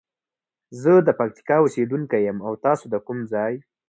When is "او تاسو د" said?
2.47-2.95